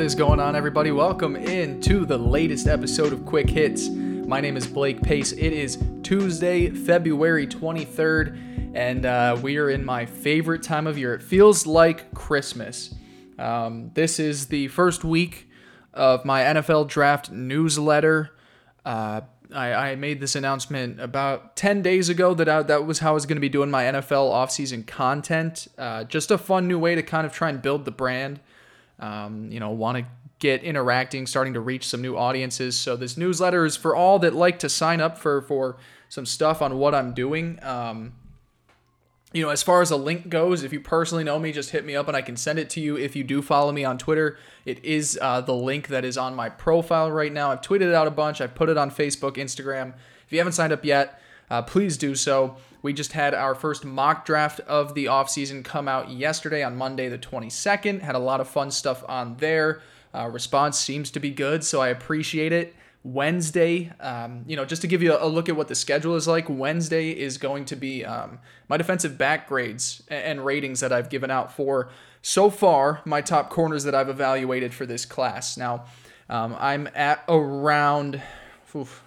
[0.00, 0.92] What is going on, everybody?
[0.92, 3.90] Welcome in to the latest episode of Quick Hits.
[3.90, 5.32] My name is Blake Pace.
[5.32, 11.12] It is Tuesday, February 23rd, and uh, we are in my favorite time of year.
[11.12, 12.94] It feels like Christmas.
[13.38, 15.50] Um, this is the first week
[15.92, 18.30] of my NFL draft newsletter.
[18.86, 19.20] Uh,
[19.52, 23.12] I, I, made this announcement about 10 days ago that I, that was how I
[23.12, 25.68] was going to be doing my NFL offseason content.
[25.76, 28.40] Uh, just a fun new way to kind of try and build the brand.
[29.00, 30.06] Um, you know, want to
[30.38, 32.76] get interacting, starting to reach some new audiences.
[32.76, 35.76] So this newsletter is for all that like to sign up for for
[36.08, 37.58] some stuff on what I'm doing.
[37.62, 38.14] Um,
[39.32, 41.84] you know, as far as a link goes, if you personally know me, just hit
[41.84, 42.96] me up and I can send it to you.
[42.96, 46.34] If you do follow me on Twitter, it is uh, the link that is on
[46.34, 47.52] my profile right now.
[47.52, 48.40] I've tweeted it out a bunch.
[48.40, 49.94] I've put it on Facebook, Instagram.
[50.26, 51.20] If you haven't signed up yet,
[51.50, 52.56] uh, please do so.
[52.82, 57.08] We just had our first mock draft of the offseason come out yesterday on Monday,
[57.08, 58.00] the 22nd.
[58.00, 59.82] Had a lot of fun stuff on there.
[60.14, 62.74] Uh, response seems to be good, so I appreciate it.
[63.02, 66.28] Wednesday, um, you know, just to give you a, look at what the schedule is
[66.28, 68.38] like, Wednesday is going to be um,
[68.68, 71.88] my defensive back grades and ratings that I've given out for
[72.20, 75.56] so far my top corners that I've evaluated for this class.
[75.56, 75.86] Now,
[76.28, 78.20] um, I'm at around.
[78.76, 79.02] Oof,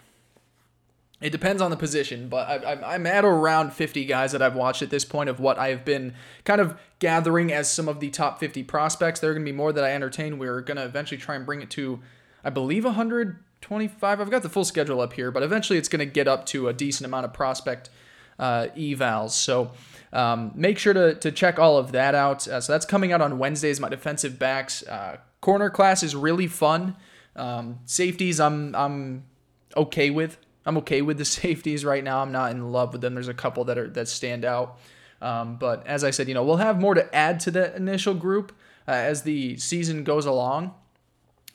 [1.23, 4.81] it depends on the position, but I, am at around 50 guys that I've watched
[4.81, 8.09] at this point of what I have been kind of gathering as some of the
[8.09, 9.21] top 50 prospects.
[9.21, 10.37] There are going to be more that I entertain.
[10.37, 12.01] We're going to eventually try and bring it to,
[12.43, 14.19] I believe, 125.
[14.19, 16.67] I've got the full schedule up here, but eventually it's going to get up to
[16.67, 17.89] a decent amount of prospect
[18.37, 19.31] uh, evals.
[19.31, 19.71] So
[20.11, 22.45] um, make sure to, to check all of that out.
[22.49, 23.79] Uh, so that's coming out on Wednesdays.
[23.79, 26.97] My defensive backs uh, corner class is really fun.
[27.37, 29.23] Um, safeties, I'm I'm
[29.77, 30.37] okay with.
[30.65, 32.21] I'm okay with the safeties right now.
[32.21, 33.13] I'm not in love with them.
[33.13, 34.79] There's a couple that are that stand out.
[35.21, 38.13] Um, but as I said, you know, we'll have more to add to that initial
[38.13, 38.51] group
[38.87, 40.73] uh, as the season goes along.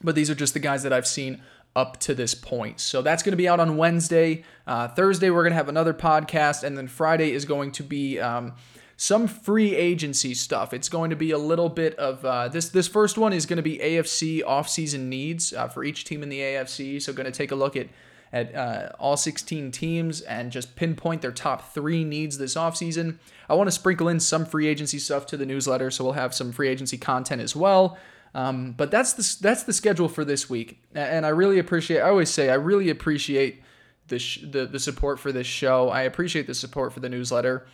[0.03, 1.43] But these are just the guys that I've seen
[1.77, 2.81] up to this point.
[2.81, 4.45] So that's going to be out on Wednesday.
[4.67, 6.63] Uh, Thursday, we're going to have another podcast.
[6.65, 8.19] And then Friday is going to be.
[8.19, 8.55] Um,
[9.01, 10.75] some free agency stuff.
[10.75, 12.69] It's going to be a little bit of uh, this.
[12.69, 16.29] This first one is going to be AFC offseason needs uh, for each team in
[16.29, 17.01] the AFC.
[17.01, 17.87] So, going to take a look at
[18.33, 23.19] at uh, all 16 teams and just pinpoint their top three needs this offseason.
[23.49, 26.35] I want to sprinkle in some free agency stuff to the newsletter, so we'll have
[26.35, 27.99] some free agency content as well.
[28.35, 32.01] Um, but that's the that's the schedule for this week, and I really appreciate.
[32.01, 33.63] I always say I really appreciate
[34.09, 35.89] the sh- the, the support for this show.
[35.89, 37.67] I appreciate the support for the newsletter.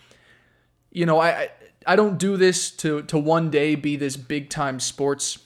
[0.93, 1.51] You know, I
[1.87, 5.39] I don't do this to to one day be this big time sports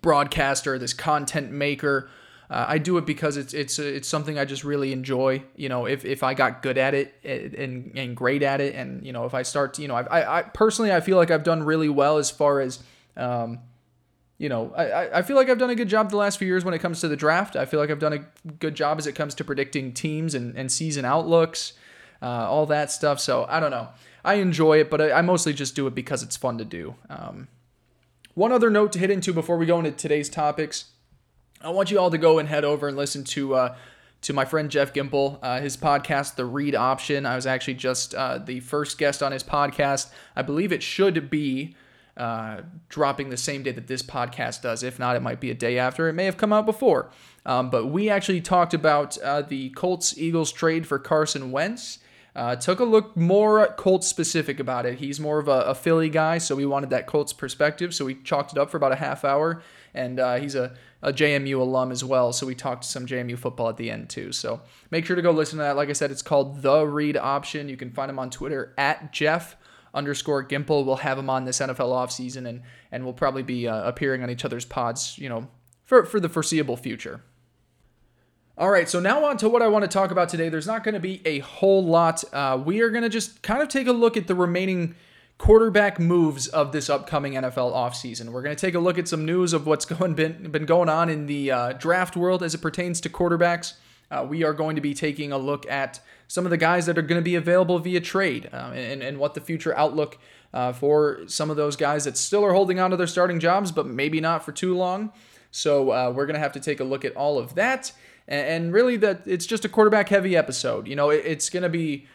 [0.00, 2.08] broadcaster, this content maker.
[2.50, 5.42] Uh, I do it because it's it's it's something I just really enjoy.
[5.54, 9.04] You know, if, if I got good at it and, and great at it, and
[9.04, 11.44] you know, if I start, to, you know, I, I personally I feel like I've
[11.44, 12.82] done really well as far as,
[13.18, 13.58] um,
[14.38, 16.64] you know, I, I feel like I've done a good job the last few years
[16.64, 17.54] when it comes to the draft.
[17.54, 20.56] I feel like I've done a good job as it comes to predicting teams and,
[20.56, 21.74] and season outlooks,
[22.22, 23.20] uh, all that stuff.
[23.20, 23.88] So I don't know.
[24.24, 26.94] I enjoy it, but I, I mostly just do it because it's fun to do.
[27.10, 27.48] Um,
[28.32, 30.86] one other note to hit into before we go into today's topics
[31.60, 33.76] I want you all to go and head over and listen to uh,
[34.22, 37.26] to my friend Jeff Gimple, uh, his podcast, The Read Option.
[37.26, 40.10] I was actually just uh, the first guest on his podcast.
[40.36, 41.74] I believe it should be
[42.16, 44.82] uh, dropping the same day that this podcast does.
[44.82, 46.08] If not, it might be a day after.
[46.08, 47.10] It may have come out before.
[47.46, 51.98] Um, but we actually talked about uh, the Colts Eagles trade for Carson Wentz.
[52.36, 54.98] Uh, took a look more Colts specific about it.
[54.98, 57.92] He's more of a, a, Philly guy, so we wanted that Colts perspective.
[57.92, 59.60] So we chalked it up for about a half hour,
[59.92, 63.68] and uh, he's a a JMU alum as well, so we talked some JMU football
[63.68, 64.32] at the end too.
[64.32, 64.60] So
[64.90, 65.76] make sure to go listen to that.
[65.76, 67.68] Like I said, it's called The Read Option.
[67.68, 69.56] You can find him on Twitter at Jeff
[69.94, 70.84] underscore Gimple.
[70.84, 74.30] We'll have him on this NFL offseason, and and we'll probably be uh, appearing on
[74.30, 75.48] each other's pods, you know,
[75.84, 77.22] for for the foreseeable future.
[78.56, 80.48] All right, so now on to what I want to talk about today.
[80.48, 82.24] There's not going to be a whole lot.
[82.32, 84.96] Uh, we are going to just kind of take a look at the remaining
[85.38, 88.30] quarterback moves of this upcoming NFL offseason.
[88.30, 90.88] We're going to take a look at some news of what's going been, been going
[90.88, 93.74] on in the uh, draft world as it pertains to quarterbacks.
[94.10, 96.98] Uh, we are going to be taking a look at some of the guys that
[96.98, 100.18] are going to be available via trade uh, and, and what the future outlook
[100.52, 103.70] uh, for some of those guys that still are holding on to their starting jobs,
[103.70, 105.12] but maybe not for too long.
[105.50, 107.92] So uh, we're going to have to take a look at all of that.
[108.26, 110.86] And, and really, that it's just a quarterback heavy episode.
[110.88, 112.06] You know, it, it's going to be,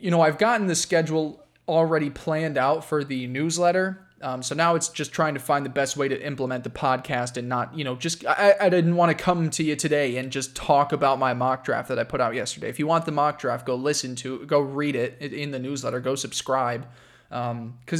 [0.00, 4.06] you know, I've gotten the schedule already planned out for the newsletter.
[4.22, 7.36] Um, so now it's just trying to find the best way to implement the podcast
[7.36, 10.32] and not, you know, just I, I didn't want to come to you today and
[10.32, 12.68] just talk about my mock draft that I put out yesterday.
[12.68, 16.00] If you want the mock draft, go listen to, go read it in the newsletter,
[16.00, 16.86] go subscribe.
[17.28, 17.50] Because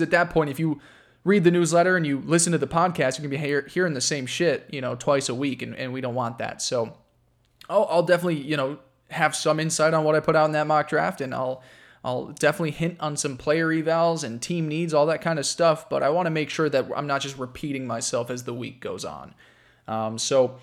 [0.01, 0.81] um, at that point, if you
[1.25, 4.01] read the newsletter and you listen to the podcast, you're gonna be hear, hearing the
[4.01, 6.63] same shit, you know, twice a week, and, and we don't want that.
[6.63, 6.97] So
[7.69, 8.79] I'll, I'll definitely, you know,
[9.11, 11.63] have some insight on what I put out in that mock draft, and I'll
[12.07, 15.91] I'll definitely hint on some player evals and team needs, all that kind of stuff.
[15.91, 18.81] But I want to make sure that I'm not just repeating myself as the week
[18.81, 19.35] goes on.
[19.89, 20.59] Um, so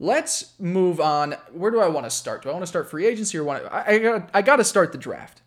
[0.00, 1.36] let's move on.
[1.52, 2.42] Where do I want to start?
[2.42, 4.64] Do I want to start free agency or want I, I got I got to
[4.64, 5.40] start the draft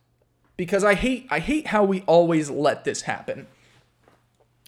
[0.56, 3.48] because I hate I hate how we always let this happen.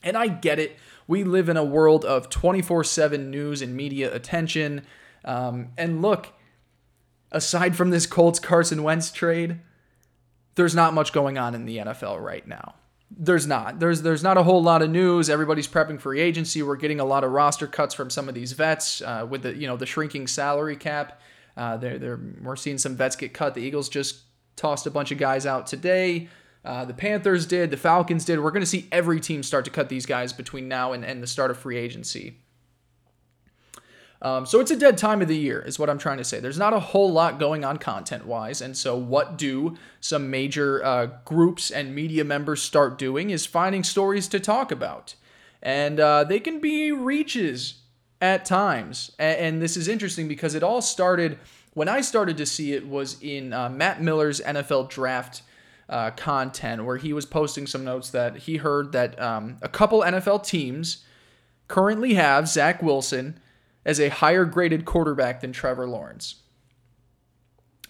[0.03, 0.75] And I get it.
[1.07, 4.86] We live in a world of 24/7 news and media attention.
[5.24, 6.33] Um, and look,
[7.31, 9.62] aside from this Colts Carson Wentz trade,
[10.55, 12.75] there's not much going on in the NFL right now.
[13.15, 13.79] There's not.
[13.79, 15.29] There's there's not a whole lot of news.
[15.29, 16.63] Everybody's prepping free agency.
[16.63, 19.55] We're getting a lot of roster cuts from some of these vets uh, with the
[19.55, 21.21] you know the shrinking salary cap.
[21.55, 23.53] Uh, they're, they're, we're seeing some vets get cut.
[23.53, 24.23] The Eagles just
[24.55, 26.27] tossed a bunch of guys out today.
[26.65, 27.69] Uh, the Panthers did.
[27.69, 28.39] The Falcons did.
[28.39, 31.21] We're going to see every team start to cut these guys between now and, and
[31.21, 32.39] the start of free agency.
[34.24, 36.40] Um, so it's a dead time of the year, is what I'm trying to say.
[36.40, 38.62] There's not a whole lot going on content wise.
[38.62, 43.84] And so, what do some major uh, groups and media members start doing is finding
[43.84, 45.16] stories to talk about.
[45.62, 47.81] And uh, they can be reaches
[48.22, 49.12] at times.
[49.20, 51.38] And, and, this is interesting because it all started
[51.74, 55.44] when I started to see it was in uh, Matt Miller's NFL draft.
[55.90, 60.00] Uh, content where he was posting some notes that he heard that um, a couple
[60.00, 61.04] NFL teams
[61.68, 63.38] currently have Zach Wilson
[63.85, 66.35] as a higher graded quarterback than Trevor Lawrence.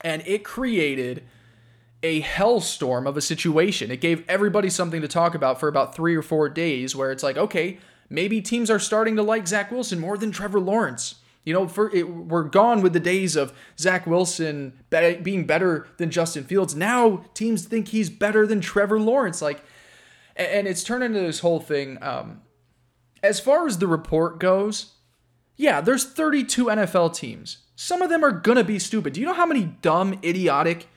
[0.01, 1.23] And it created
[2.01, 3.89] a hellstorm of a situation.
[3.89, 7.23] It gave everybody something to talk about for about three or four days, where it's
[7.23, 7.79] like, okay,
[8.09, 11.15] maybe teams are starting to like Zach Wilson more than Trevor Lawrence.
[11.45, 15.87] You know, for it, we're gone with the days of Zach Wilson be- being better
[15.97, 16.75] than Justin Fields.
[16.75, 19.41] Now teams think he's better than Trevor Lawrence.
[19.41, 19.61] Like,
[20.35, 22.01] and it's turned into this whole thing.
[22.01, 22.41] Um,
[23.21, 24.93] as far as the report goes,
[25.55, 27.57] yeah, there's 32 NFL teams.
[27.75, 29.13] Some of them are going to be stupid.
[29.13, 30.87] Do you know how many dumb, idiotic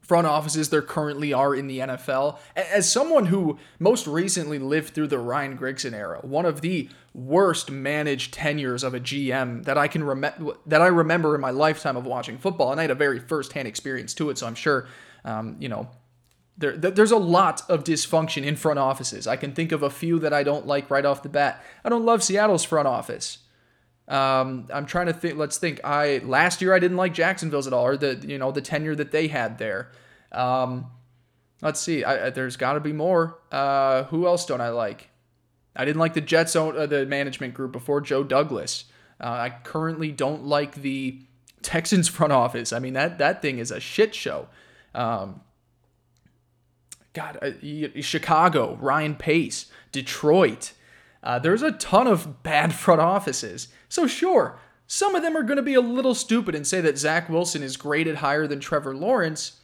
[0.00, 2.38] front offices there currently are in the NFL?
[2.56, 7.70] As someone who most recently lived through the Ryan Grigson era, one of the worst
[7.70, 11.96] managed tenures of a GM that I can remember that I remember in my lifetime
[11.96, 14.88] of watching football, and I had a very first-hand experience to it, so I'm sure
[15.24, 15.88] um, you know
[16.56, 19.26] there, there's a lot of dysfunction in front offices.
[19.26, 21.64] I can think of a few that I don't like right off the bat.
[21.84, 23.38] I don't love Seattle's front office.
[24.06, 25.38] Um, I'm trying to think.
[25.38, 25.80] Let's think.
[25.84, 28.94] I last year I didn't like Jacksonville's at all, or the you know the tenure
[28.94, 29.92] that they had there.
[30.30, 30.90] Um,
[31.62, 32.04] let's see.
[32.04, 33.38] I, there's got to be more.
[33.50, 35.08] Uh, who else don't I like?
[35.76, 38.84] I didn't like the Jets, uh, the management group before Joe Douglas.
[39.20, 41.20] Uh, I currently don't like the
[41.62, 42.72] Texans front office.
[42.72, 44.48] I mean that that thing is a shit show.
[44.94, 45.40] Um,
[47.14, 50.72] God, uh, Chicago, Ryan Pace, Detroit.
[51.24, 53.68] Uh, there's a ton of bad front offices.
[53.88, 56.98] So, sure, some of them are going to be a little stupid and say that
[56.98, 59.60] Zach Wilson is graded higher than Trevor Lawrence.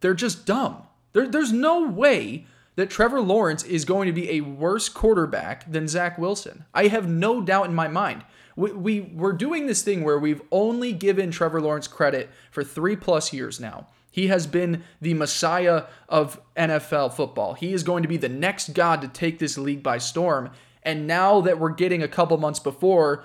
[0.00, 0.82] They're just dumb.
[1.12, 2.46] There, there's no way
[2.76, 6.64] that Trevor Lawrence is going to be a worse quarterback than Zach Wilson.
[6.74, 8.24] I have no doubt in my mind.
[8.56, 12.96] We, we, we're doing this thing where we've only given Trevor Lawrence credit for three
[12.96, 13.86] plus years now.
[14.10, 17.54] He has been the messiah of NFL football.
[17.54, 20.50] He is going to be the next god to take this league by storm.
[20.82, 23.24] And now that we're getting a couple months before,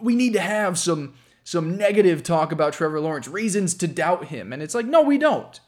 [0.00, 4.52] we need to have some some negative talk about Trevor Lawrence, reasons to doubt him.
[4.52, 5.58] And it's like, no, we don't.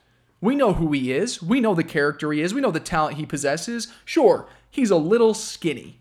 [0.41, 1.43] We know who he is.
[1.43, 2.55] We know the character he is.
[2.55, 3.89] We know the talent he possesses.
[4.05, 5.99] Sure, he's a little skinny.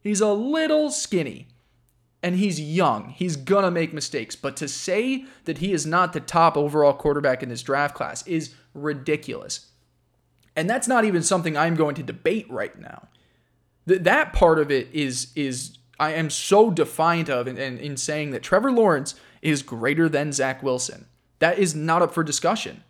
[0.00, 1.48] He's a little skinny
[2.22, 3.10] and he's young.
[3.10, 4.36] He's going to make mistakes.
[4.36, 8.26] But to say that he is not the top overall quarterback in this draft class
[8.26, 9.68] is ridiculous.
[10.54, 13.08] And that's not even something I'm going to debate right now.
[13.88, 17.96] Th- that part of it is is I am so defiant of in, in, in
[17.96, 21.06] saying that Trevor Lawrence is greater than Zach Wilson.
[21.38, 22.84] That is not up for discussion.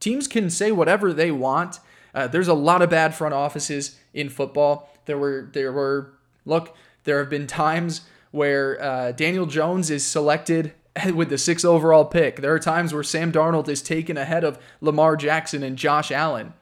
[0.00, 1.78] Teams can say whatever they want.
[2.14, 4.90] Uh, there's a lot of bad front offices in football.
[5.06, 10.72] There were there were look, there have been times where uh, Daniel Jones is selected
[11.14, 12.40] with the sixth overall pick.
[12.40, 16.54] There are times where Sam Darnold is taken ahead of Lamar Jackson and Josh Allen.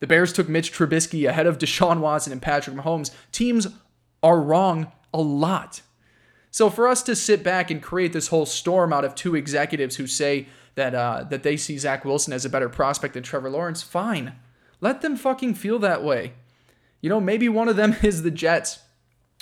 [0.00, 3.10] The Bears took Mitch Trubisky ahead of Deshaun Watson and Patrick Mahomes.
[3.32, 3.68] Teams
[4.22, 5.82] are wrong a lot.
[6.50, 9.96] So for us to sit back and create this whole storm out of two executives
[9.96, 10.46] who say
[10.76, 14.34] that uh, that they see Zach Wilson as a better prospect than Trevor Lawrence, fine.
[14.80, 16.34] Let them fucking feel that way.
[17.00, 18.80] You know, maybe one of them is the Jets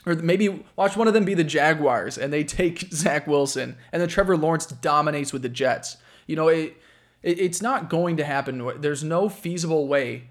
[0.07, 4.01] or maybe watch one of them be the Jaguars and they take Zach Wilson and
[4.01, 5.97] then Trevor Lawrence dominates with the Jets.
[6.27, 6.77] You know, it,
[7.23, 8.81] it it's not going to happen.
[8.81, 10.29] There's no feasible way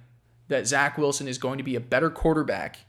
[0.48, 2.80] that Zach Wilson is going to be a better quarterback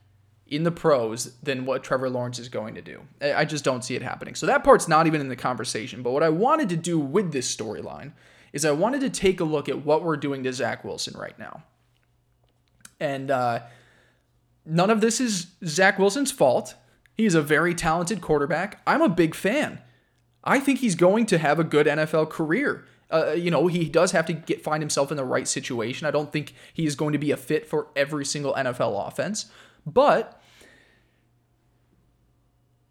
[0.49, 3.01] in the pros than what Trevor Lawrence is going to do.
[3.23, 4.35] I just don't see it happening.
[4.35, 6.03] So that part's not even in the conversation.
[6.03, 8.12] But what I wanted to do with this storyline
[8.53, 11.39] is I wanted to take a look at what we're doing to Zach Wilson right
[11.39, 11.62] now.
[13.01, 13.61] And uh,
[14.64, 16.75] none of this is Zach Wilson's fault.
[17.14, 18.81] He is a very talented quarterback.
[18.87, 19.81] I'm a big fan.
[20.45, 22.85] I think he's going to have a good NFL career.
[23.11, 26.07] Uh, you know, he does have to get find himself in the right situation.
[26.07, 29.47] I don't think he is going to be a fit for every single NFL offense,
[29.87, 30.40] but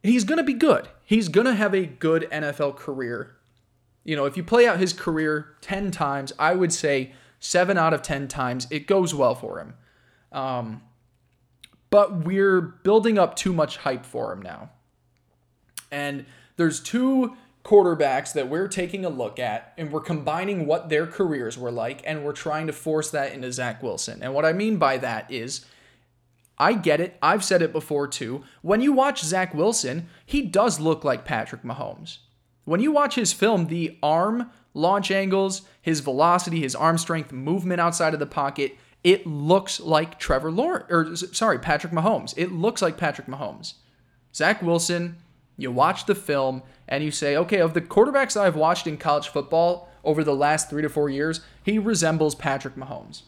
[0.04, 0.88] he's going to be good.
[1.04, 3.36] He's going to have a good NFL career.
[4.04, 7.94] You know, if you play out his career 10 times, I would say 7 out
[7.94, 9.74] of 10 times it goes well for him.
[10.32, 10.84] Um,
[11.92, 14.72] but we're building up too much hype for him now.
[15.92, 21.06] And there's two quarterbacks that we're taking a look at and we're combining what their
[21.06, 24.24] careers were like and we're trying to force that into Zach Wilson.
[24.24, 25.66] And what I mean by that is
[26.58, 27.18] I get it.
[27.22, 28.44] I've said it before too.
[28.62, 32.20] When you watch Zach Wilson, he does look like Patrick Mahomes.
[32.64, 37.82] When you watch his film, the arm launch angles, his velocity, his arm strength, movement
[37.82, 42.34] outside of the pocket, it looks like Trevor Lawrence, or sorry, Patrick Mahomes.
[42.38, 43.74] It looks like Patrick Mahomes.
[44.34, 45.18] Zach Wilson,
[45.58, 49.28] you watch the film and you say, okay, of the quarterbacks I've watched in college
[49.28, 53.24] football over the last three to four years, he resembles Patrick Mahomes.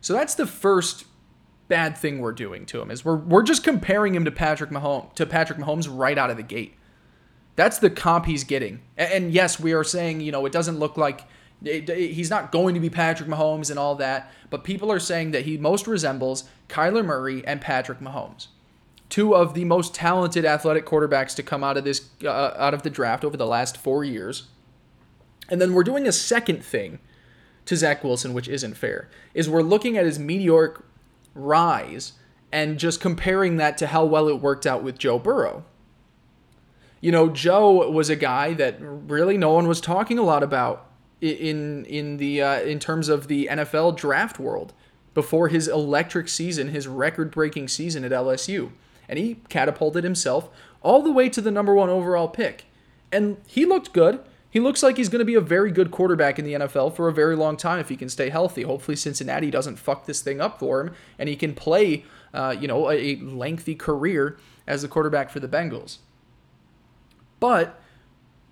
[0.00, 1.04] So that's the first
[1.68, 5.14] bad thing we're doing to him is we're we're just comparing him to Patrick Mahomes
[5.14, 6.74] to Patrick Mahomes right out of the gate.
[7.54, 8.80] That's the comp he's getting.
[8.96, 11.24] And yes, we are saying, you know, it doesn't look like
[11.64, 15.44] he's not going to be Patrick Mahomes and all that, but people are saying that
[15.44, 18.48] he most resembles Kyler Murray and Patrick Mahomes,
[19.08, 22.82] two of the most talented athletic quarterbacks to come out of this uh, out of
[22.82, 24.48] the draft over the last four years.
[25.48, 26.98] And then we're doing a second thing
[27.66, 30.78] to Zach Wilson, which isn't fair, is we're looking at his meteoric
[31.34, 32.14] rise
[32.50, 35.64] and just comparing that to how well it worked out with Joe Burrow.
[37.00, 40.86] You know, Joe was a guy that really no one was talking a lot about
[41.22, 44.72] in in the uh, in terms of the NFL draft world
[45.14, 48.72] before his electric season, his record-breaking season at LSU,
[49.08, 50.48] and he catapulted himself
[50.82, 52.64] all the way to the number one overall pick,
[53.10, 54.20] and he looked good.
[54.50, 57.08] He looks like he's going to be a very good quarterback in the NFL for
[57.08, 58.62] a very long time if he can stay healthy.
[58.62, 62.68] Hopefully, Cincinnati doesn't fuck this thing up for him, and he can play, uh, you
[62.68, 64.36] know, a, a lengthy career
[64.66, 65.98] as the quarterback for the Bengals.
[67.40, 67.81] But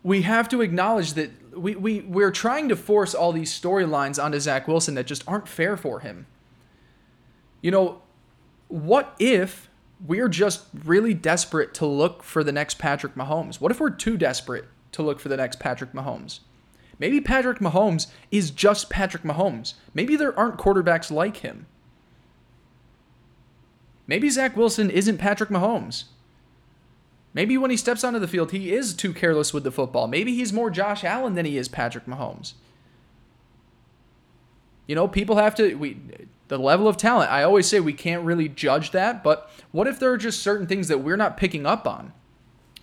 [0.03, 4.41] we have to acknowledge that we, we, we're trying to force all these storylines onto
[4.41, 6.27] Zach Wilson that just aren't fair for him.
[7.61, 8.03] You know,
[8.69, 9.69] what if
[10.07, 13.61] we're just really desperate to look for the next Patrick Mahomes?
[13.61, 16.41] What if we're too desperate to look for the next Patrick Mahomes?
[16.99, 19.75] Maybe Patrick Mahomes is just Patrick Mahomes.
[19.95, 21.67] Maybe there aren't quarterbacks like him.
[24.07, 26.05] Maybe Zach Wilson isn't Patrick Mahomes.
[27.33, 30.09] Maybe when he steps onto the field, he is too careless with the football.
[30.09, 32.55] Maybe he's more Josh Allen than he is Patrick Mahomes.
[34.87, 35.99] You know, people have to we
[36.49, 37.31] the level of talent.
[37.31, 40.67] I always say we can't really judge that, but what if there are just certain
[40.67, 42.13] things that we're not picking up on?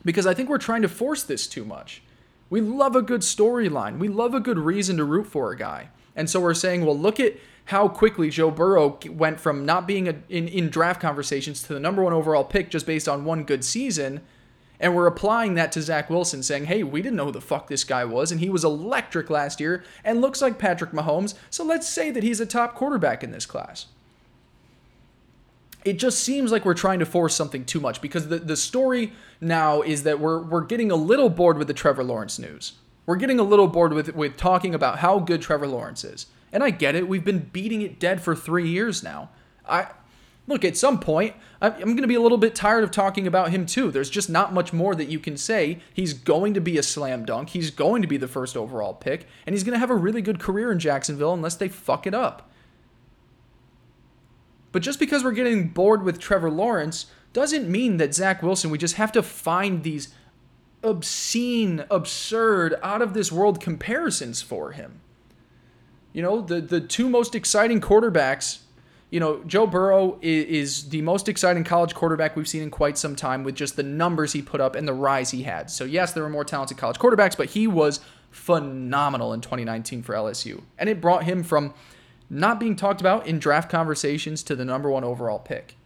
[0.06, 2.02] Because I think we're trying to force this too much.
[2.50, 4.00] We love a good storyline.
[4.00, 5.90] We love a good reason to root for a guy.
[6.16, 7.34] And so we're saying, well, look at
[7.68, 11.80] how quickly Joe Burrow went from not being a, in, in draft conversations to the
[11.80, 14.22] number one overall pick just based on one good season
[14.80, 17.68] and we're applying that to Zach Wilson, saying, hey, we didn't know who the fuck
[17.68, 21.64] this guy was, and he was electric last year and looks like Patrick Mahomes, so
[21.64, 23.88] let's say that he's a top quarterback in this class.
[25.84, 29.14] It just seems like we're trying to force something too much because the, the story
[29.40, 32.74] now is that we're, we're getting a little bored with the Trevor Lawrence news.
[33.06, 36.28] We're getting a little bored with, with talking about how good Trevor Lawrence is.
[36.58, 39.30] And I get it, we've been beating it dead for three years now.
[39.70, 39.90] I
[40.48, 43.52] look, at some point, I'm going to be a little bit tired of talking about
[43.52, 43.92] him too.
[43.92, 45.78] There's just not much more that you can say.
[45.94, 47.50] He's going to be a slam dunk.
[47.50, 50.24] He's going to be the first overall pick, and he's going to have a really
[50.24, 52.50] good career in Jacksonville unless they fuck it up.
[54.72, 58.80] But just because we're getting bored with Trevor Lawrence doesn't mean that Zach Wilson, we
[58.80, 60.12] just have to find these
[60.82, 65.02] obscene, absurd, out of this world comparisons for him.
[66.18, 68.62] You know, the, the two most exciting quarterbacks
[69.12, 72.98] you know, Joe Burrow is, is, the most exciting college quarterback we've seen in quite
[72.98, 75.70] some time with just the numbers he put up and the rise he had.
[75.70, 78.00] So, yes, there were more talented college quarterbacks, but he was
[78.32, 80.64] phenomenal in 2019 for LSU.
[80.78, 81.76] And it brought him from
[82.32, 85.78] not being talked about in draft conversations to the number one overall pick.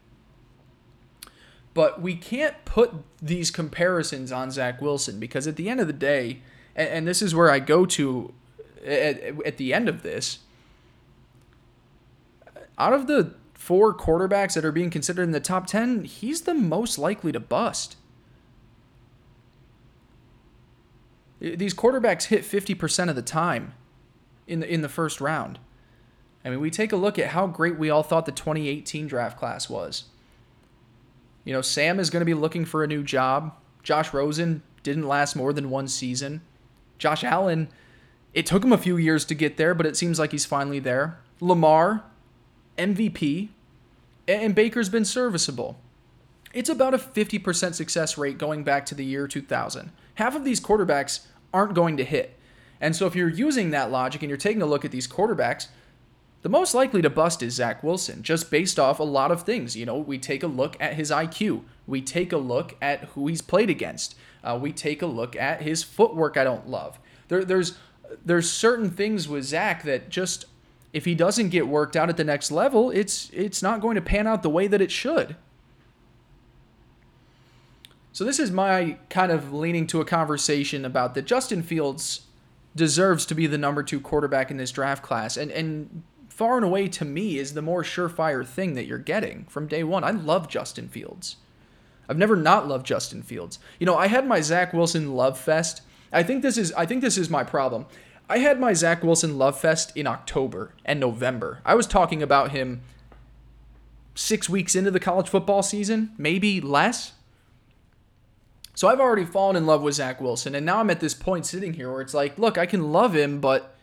[1.73, 5.93] But we can't put these comparisons on Zach Wilson because at the end of the
[5.93, 6.39] day,
[6.73, 8.33] and, and this is where I go to
[8.85, 10.39] at, at the end of this
[12.81, 16.53] out of the four quarterbacks that are being considered in the top 10, he's the
[16.53, 17.95] most likely to bust.
[21.39, 23.73] These quarterbacks hit 50% of the time
[24.47, 25.59] in the, in the first round.
[26.43, 29.38] I mean, we take a look at how great we all thought the 2018 draft
[29.38, 30.05] class was.
[31.43, 33.53] You know, Sam is going to be looking for a new job.
[33.83, 36.41] Josh Rosen didn't last more than one season.
[36.97, 37.69] Josh Allen,
[38.33, 40.79] it took him a few years to get there, but it seems like he's finally
[40.79, 41.19] there.
[41.39, 42.03] Lamar,
[42.77, 43.50] MVP,
[44.27, 45.77] and Baker's been serviceable.
[46.53, 49.91] It's about a 50% success rate going back to the year 2000.
[50.15, 52.38] Half of these quarterbacks aren't going to hit.
[52.79, 55.67] And so if you're using that logic and you're taking a look at these quarterbacks,
[56.41, 59.75] the most likely to bust is Zach Wilson, just based off a lot of things.
[59.75, 63.27] You know, we take a look at his IQ, we take a look at who
[63.27, 66.38] he's played against, uh, we take a look at his footwork.
[66.38, 66.97] I don't love.
[67.27, 67.77] There, there's
[68.25, 70.45] there's certain things with Zach that just
[70.93, 74.01] if he doesn't get worked out at the next level, it's it's not going to
[74.01, 75.35] pan out the way that it should.
[78.13, 82.27] So this is my kind of leaning to a conversation about that Justin Fields
[82.75, 85.37] deserves to be the number two quarterback in this draft class.
[85.37, 89.45] And and far and away to me is the more surefire thing that you're getting
[89.45, 90.03] from day one.
[90.03, 91.37] I love Justin Fields.
[92.09, 93.59] I've never not loved Justin Fields.
[93.79, 95.81] You know, I had my Zach Wilson love fest.
[96.11, 97.85] I think this is I think this is my problem.
[98.29, 101.59] I had my Zach Wilson love fest in October and November.
[101.65, 102.81] I was talking about him
[104.15, 107.13] six weeks into the college football season, maybe less.
[108.73, 111.45] So I've already fallen in love with Zach Wilson, and now I'm at this point
[111.45, 113.75] sitting here where it's like, look, I can love him, but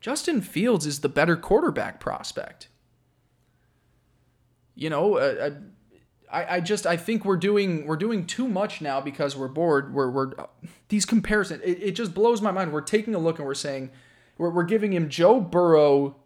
[0.00, 2.68] Justin Fields is the better quarterback prospect.
[4.74, 5.50] You know, uh,
[6.34, 9.94] I, I just I think we're doing we're doing too much now because we're bored.
[9.94, 10.32] We're we're
[10.88, 11.62] these comparisons.
[11.64, 12.72] It, it just blows my mind.
[12.72, 13.90] We're taking a look and we're saying
[14.36, 16.16] we're, we're giving him Joe Burrow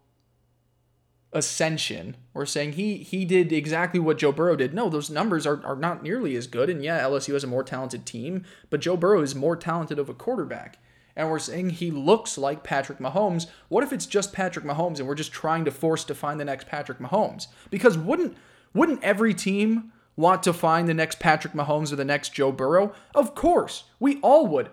[1.32, 2.16] ascension.
[2.32, 4.72] We're saying he he did exactly what Joe Burrow did.
[4.72, 6.70] No, those numbers are, are not nearly as good.
[6.70, 10.08] And yeah, LSU has a more talented team, but Joe Burrow is more talented of
[10.08, 10.78] a quarterback
[11.18, 13.48] and we're saying he looks like Patrick Mahomes.
[13.68, 16.44] What if it's just Patrick Mahomes and we're just trying to force to find the
[16.44, 17.48] next Patrick Mahomes?
[17.70, 18.36] Because wouldn't
[18.72, 22.92] wouldn't every team want to find the next Patrick Mahomes or the next Joe Burrow?
[23.14, 24.68] Of course, we all would.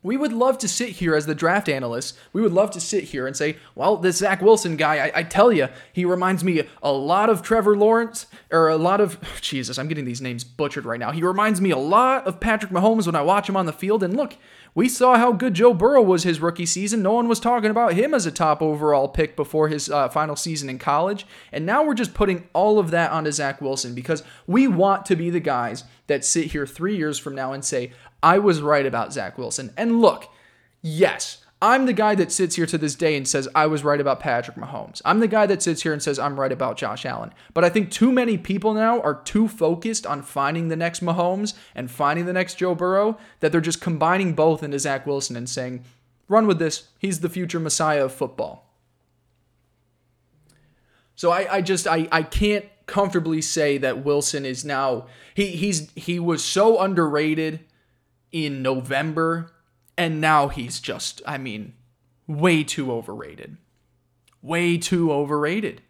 [0.00, 2.16] We would love to sit here as the draft analysts.
[2.32, 5.22] We would love to sit here and say, well, this Zach Wilson guy, I, I,
[5.24, 9.76] tell you, he reminds me a lot of Trevor Lawrence, or a lot of, Jesus,
[9.76, 11.10] I'm getting these names butchered right now.
[11.10, 14.04] He reminds me a lot of Patrick Mahomes when I watch him on the field.
[14.04, 14.36] And look,
[14.72, 17.02] we saw how good Joe Burrow was his rookie season.
[17.02, 20.36] No one was talking about him as a top overall pick before his uh, final
[20.36, 21.26] season in college.
[21.50, 25.16] And now we're just putting all of that onto Zach Wilson because we want to
[25.16, 27.92] be the guys that sit here three years from now and say,
[28.22, 29.72] I was right about Zach Wilson.
[29.76, 30.28] And look,
[30.82, 34.00] yes, I'm the guy that sits here to this day and says I was right
[34.00, 35.02] about Patrick Mahomes.
[35.04, 37.32] I'm the guy that sits here and says I'm right about Josh Allen.
[37.52, 41.54] But I think too many people now are too focused on finding the next Mahomes
[41.74, 45.48] and finding the next Joe Burrow that they're just combining both into Zach Wilson and
[45.48, 45.84] saying,
[46.28, 46.88] run with this.
[46.98, 48.64] He's the future messiah of football.
[51.16, 55.90] So I, I just I, I can't comfortably say that Wilson is now he he's
[55.92, 57.60] he was so underrated
[58.32, 59.52] in November
[59.98, 61.74] and now he's just, I mean,
[62.28, 63.56] way too overrated.
[64.40, 65.82] Way too overrated.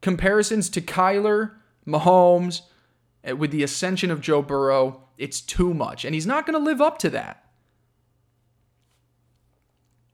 [0.00, 2.60] Comparisons to Kyler, Mahomes,
[3.24, 6.04] eh, with the ascension of Joe Burrow, it's too much.
[6.04, 7.44] And he's not going to live up to that.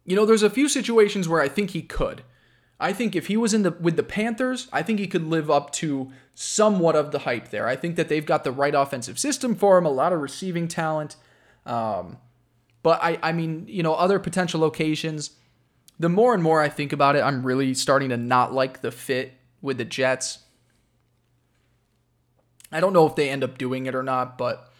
[0.06, 2.22] You know, there's a few situations where I think he could.
[2.78, 5.50] I think if he was in the with the Panthers, I think he could live
[5.50, 7.66] up to somewhat of the hype there.
[7.66, 10.68] I think that they've got the right offensive system for him, a lot of receiving
[10.68, 11.16] talent.
[11.64, 12.18] Um,
[12.82, 15.30] but I, I mean, you know, other potential locations.
[15.98, 18.90] The more and more I think about it, I'm really starting to not like the
[18.90, 20.40] fit with the Jets.
[22.70, 24.70] I don't know if they end up doing it or not, but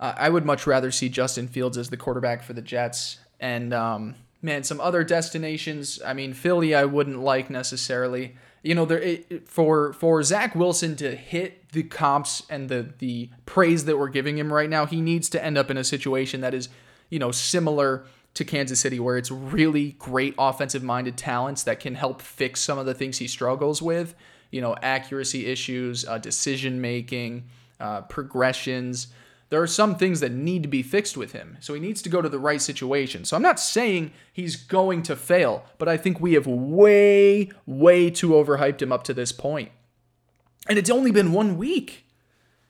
[0.00, 3.18] uh, I would much rather see Justin Fields as the quarterback for the Jets.
[3.38, 4.14] And um,
[4.46, 6.00] man, some other destinations.
[6.02, 10.96] I mean, Philly, I wouldn't like necessarily you know, there it, for for Zach Wilson
[10.96, 15.00] to hit the comps and the the praise that we're giving him right now, he
[15.00, 16.68] needs to end up in a situation that is,
[17.08, 18.04] you know, similar
[18.34, 22.76] to Kansas City, where it's really great offensive minded talents that can help fix some
[22.76, 24.16] of the things he struggles with.
[24.50, 27.44] You know, accuracy issues, uh, decision making,
[27.78, 29.08] uh, progressions
[29.48, 31.56] there are some things that need to be fixed with him.
[31.60, 33.24] So he needs to go to the right situation.
[33.24, 38.10] So I'm not saying he's going to fail, but I think we have way, way
[38.10, 39.70] too overhyped him up to this point.
[40.68, 42.06] And it's only been one week.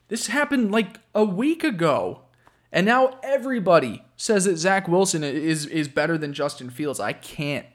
[0.09, 2.23] This happened like a week ago.
[2.71, 7.01] And now everybody says that Zach Wilson is, is better than Justin Fields.
[7.01, 7.67] I can't.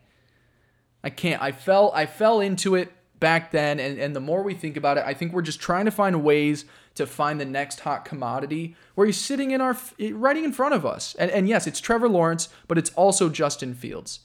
[1.03, 1.41] I can't.
[1.41, 3.79] I fell I fell into it back then.
[3.79, 6.23] And, and the more we think about it, I think we're just trying to find
[6.23, 9.77] ways to find the next hot commodity where he's sitting in our
[10.11, 11.15] right in front of us.
[11.15, 14.21] And, and yes, it's Trevor Lawrence, but it's also Justin Fields.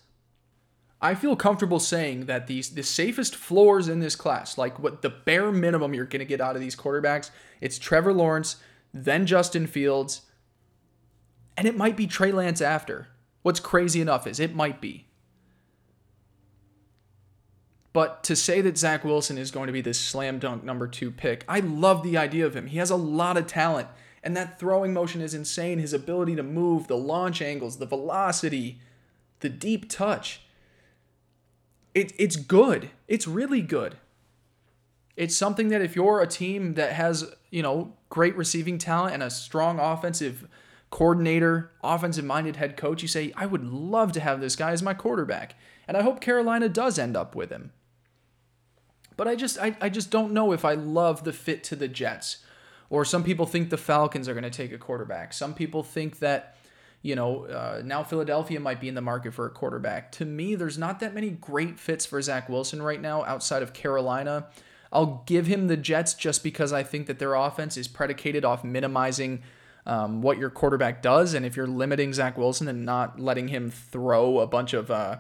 [1.01, 5.11] I feel comfortable saying that these the safest floors in this class, like what the
[5.11, 8.57] bare minimum you're going to get out of these quarterbacks, it's Trevor Lawrence,
[8.93, 10.23] then Justin Fields,
[11.57, 13.09] and it might be Trey Lance after.
[13.43, 15.06] What's crazy enough is it might be.
[17.97, 21.11] But to say that Zach Wilson is going to be this slam dunk number two
[21.11, 22.67] pick, I love the idea of him.
[22.67, 23.89] He has a lot of talent,
[24.23, 25.79] and that throwing motion is insane.
[25.79, 28.81] His ability to move, the launch angles, the velocity,
[29.41, 30.43] the deep touch.
[31.95, 32.91] It, it's good.
[33.09, 33.97] It's really good.
[35.17, 39.23] It's something that if you're a team that has, you know, great receiving talent and
[39.23, 40.47] a strong offensive
[40.91, 44.83] coordinator, offensive minded head coach, you say, I would love to have this guy as
[44.83, 45.55] my quarterback.
[45.89, 47.73] And I hope Carolina does end up with him.
[49.17, 51.89] But I just I, I just don't know if I love the fit to the
[51.89, 52.39] Jets.
[52.89, 55.33] Or some people think the Falcons are going to take a quarterback.
[55.33, 56.57] Some people think that,
[57.03, 60.13] you know, uh, now Philadelphia might be in the market for a quarterback.
[60.13, 63.73] To me, there's not that many great fits for Zach Wilson right now outside of
[63.73, 64.47] Carolina.
[64.93, 68.63] I'll give him the Jets just because I think that their offense is predicated off
[68.63, 69.43] minimizing
[69.85, 71.35] um, what your quarterback does.
[71.35, 75.19] And if you're limiting Zach Wilson and not letting him throw a bunch of, uh,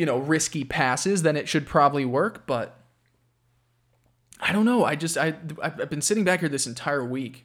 [0.00, 2.46] you know, risky passes, then it should probably work.
[2.46, 2.78] But
[4.40, 4.84] I don't know.
[4.84, 7.44] I just I I've been sitting back here this entire week,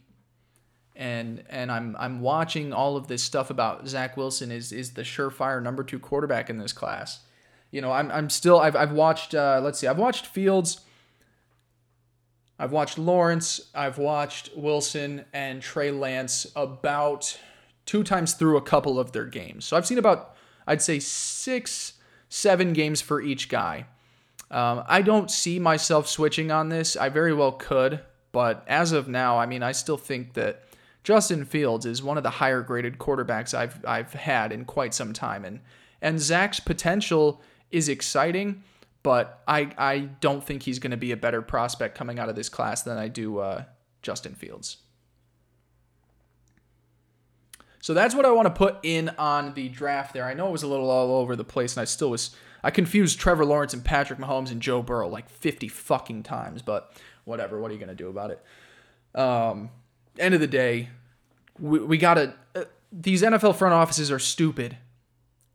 [0.95, 5.01] and and I'm I'm watching all of this stuff about Zach Wilson is is the
[5.01, 7.19] surefire number two quarterback in this class.
[7.71, 10.79] You know, I'm I'm still I've I've watched uh, let's see I've watched Fields
[12.57, 17.37] I've watched Lawrence, I've watched Wilson and Trey Lance about
[17.85, 19.65] two times through a couple of their games.
[19.65, 21.93] So I've seen about, I'd say, six,
[22.29, 23.85] seven games for each guy.
[24.51, 26.95] Um, I don't see myself switching on this.
[26.95, 30.63] I very well could, but as of now, I mean, I still think that
[31.03, 35.13] Justin Fields is one of the higher graded quarterbacks I've I've had in quite some
[35.13, 35.59] time, and
[36.01, 38.63] and Zach's potential is exciting
[39.05, 42.35] but I I don't think he's going to be a better prospect coming out of
[42.35, 43.65] this class than I do uh,
[44.01, 44.77] Justin Fields.
[47.86, 50.26] So that's what I want to put in on the draft there.
[50.26, 52.71] I know it was a little all over the place, and I still was I
[52.71, 56.91] confused Trevor Lawrence and Patrick Mahomes and Joe Burrow like 50 fucking times, but
[57.26, 57.62] whatever.
[57.62, 58.43] What are you gonna do about it?
[59.13, 59.69] Um,
[60.17, 60.89] end of the day,
[61.60, 62.34] we, we gotta.
[62.56, 64.78] Uh, these NFL front offices are stupid.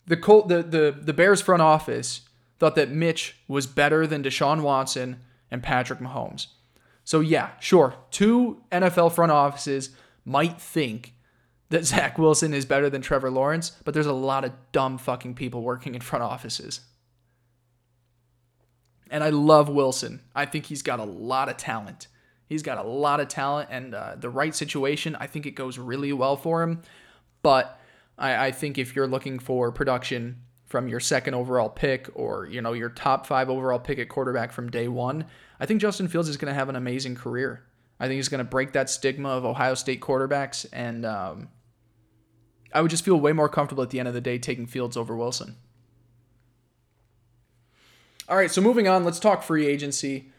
[0.06, 2.20] The Colt, the the the Bears front office
[2.60, 5.18] thought that Mitch was better than Deshaun Watson
[5.50, 6.46] and Patrick Mahomes.
[7.02, 9.90] So, yeah, sure, two NFL front offices
[10.24, 11.14] might think
[11.70, 15.34] that Zach Wilson is better than Trevor Lawrence, but there's a lot of dumb fucking
[15.34, 16.80] people working in front offices.
[19.10, 20.20] And I love Wilson.
[20.34, 22.06] I think he's got a lot of talent.
[22.46, 25.16] He's got a lot of talent and uh, the right situation.
[25.18, 26.82] I think it goes really well for him.
[27.42, 27.80] But
[28.18, 32.62] I, I think if you're looking for production from your second overall pick or you
[32.62, 35.26] know your top five overall pick at quarterback from day one,
[35.58, 37.64] I think Justin Fields is going to have an amazing career.
[37.98, 41.48] I think he's going to break that stigma of Ohio State quarterbacks, and um,
[42.72, 44.96] I would just feel way more comfortable at the end of the day taking Fields
[44.96, 45.56] over Wilson.
[48.28, 50.30] All right, so moving on, let's talk free agency.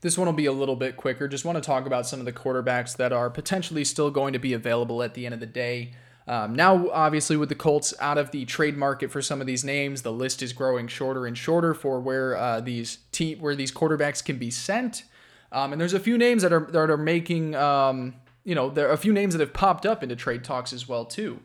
[0.00, 1.28] This one will be a little bit quicker.
[1.28, 4.38] Just want to talk about some of the quarterbacks that are potentially still going to
[4.38, 5.92] be available at the end of the day.
[6.28, 9.64] Um, now, obviously, with the Colts out of the trade market for some of these
[9.64, 13.72] names, the list is growing shorter and shorter for where uh, these team where these
[13.72, 15.04] quarterbacks can be sent.
[15.50, 18.14] Um, and there's a few names that are that are making um,
[18.48, 20.88] you know there are a few names that have popped up into trade talks as
[20.88, 21.40] well too.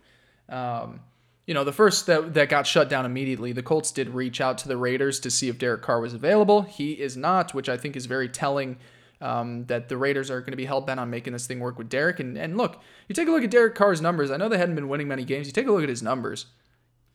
[0.48, 1.02] Um,
[1.46, 4.58] you know, the first that, that got shut down immediately, the Colts did reach out
[4.60, 6.62] to the Raiders to see if Derek Carr was available.
[6.62, 8.78] He is not, which I think is very telling
[9.20, 11.78] um, that the Raiders are going to be hell bent on making this thing work
[11.78, 12.22] with Derek.
[12.22, 14.32] And, and look, you take a look at Derek Carr's numbers.
[14.32, 15.48] I know they hadn't been winning many games.
[15.48, 16.46] You take a look at his numbers.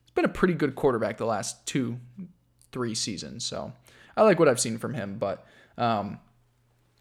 [0.04, 1.98] He's been a pretty good quarterback the last two,
[2.72, 3.46] three seasons.
[3.46, 3.72] So
[4.14, 5.16] I like what I've seen from him.
[5.18, 5.46] But
[5.78, 6.18] um,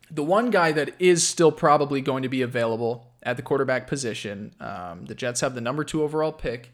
[0.09, 4.53] the one guy that is still probably going to be available at the quarterback position,
[4.59, 6.71] um, the Jets have the number two overall pick.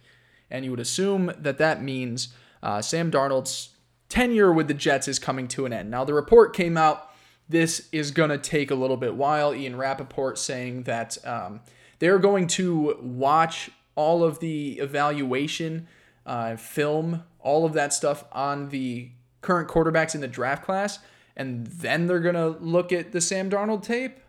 [0.51, 2.29] And you would assume that that means
[2.61, 3.69] uh, Sam Darnold's
[4.07, 5.89] tenure with the Jets is coming to an end.
[5.89, 7.09] Now, the report came out
[7.49, 9.53] this is going to take a little bit while.
[9.53, 11.61] Ian Rapoport saying that um,
[11.99, 15.87] they're going to watch all of the evaluation,
[16.25, 20.99] uh, film, all of that stuff on the current quarterbacks in the draft class,
[21.35, 24.19] and then they're going to look at the Sam Darnold tape,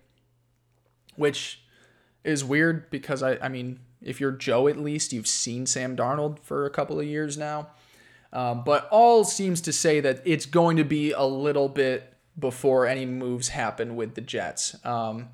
[1.16, 1.62] which
[2.24, 6.38] is weird because I, I mean, if you're Joe, at least you've seen Sam Darnold
[6.40, 7.68] for a couple of years now.
[8.32, 12.86] Um, but all seems to say that it's going to be a little bit before
[12.86, 14.74] any moves happen with the Jets.
[14.84, 15.28] Um,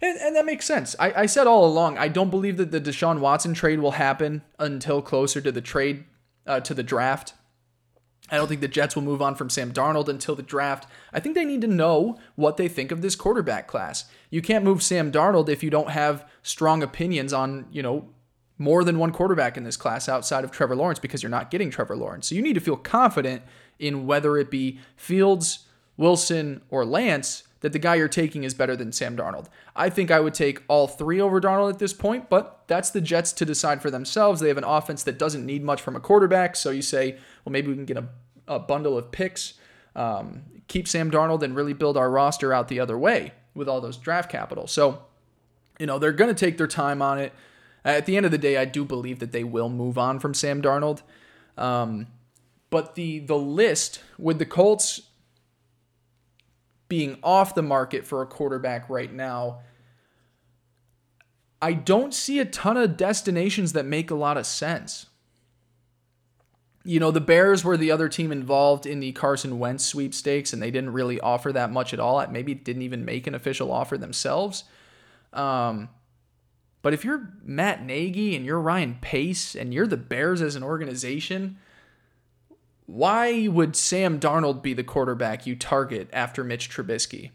[0.00, 0.94] and, and, that makes sense.
[1.00, 4.42] I, I said all along, I don't believe that the Deshaun Watson trade will happen
[4.58, 6.04] until closer to the trade,
[6.46, 7.34] uh, to the draft.
[8.30, 10.88] I don't think the Jets will move on from Sam Darnold until the draft.
[11.12, 14.06] I think they need to know what they think of this quarterback class.
[14.30, 18.08] You can't move Sam Darnold if you don't have strong opinions on, you know,
[18.58, 21.70] more than one quarterback in this class outside of Trevor Lawrence because you're not getting
[21.70, 22.28] Trevor Lawrence.
[22.28, 23.42] So you need to feel confident
[23.78, 28.76] in whether it be Fields, Wilson, or Lance that the guy you're taking is better
[28.76, 29.46] than Sam Darnold.
[29.74, 33.00] I think I would take all three over Darnold at this point, but that's the
[33.00, 34.40] Jets to decide for themselves.
[34.40, 37.12] They have an offense that doesn't need much from a quarterback, so you say,
[37.44, 38.08] well, maybe we can get a,
[38.46, 39.54] a bundle of picks,
[39.94, 43.80] um, keep Sam Darnold, and really build our roster out the other way with all
[43.80, 44.66] those draft capital.
[44.66, 45.04] So,
[45.78, 47.32] you know, they're going to take their time on it.
[47.84, 50.34] At the end of the day, I do believe that they will move on from
[50.34, 51.02] Sam Darnold.
[51.56, 52.08] Um,
[52.68, 55.02] but the the list with the Colts
[56.88, 59.60] being off the market for a quarterback right now,
[61.60, 65.06] I don't see a ton of destinations that make a lot of sense.
[66.84, 70.62] You know, the Bears were the other team involved in the Carson Wentz sweepstakes, and
[70.62, 72.24] they didn't really offer that much at all.
[72.28, 74.64] Maybe didn't even make an official offer themselves.
[75.32, 75.88] Um,
[76.82, 80.62] but if you're Matt Nagy and you're Ryan Pace and you're the Bears as an
[80.62, 81.58] organization,
[82.86, 87.30] why would Sam Darnold be the quarterback you target after Mitch Trubisky?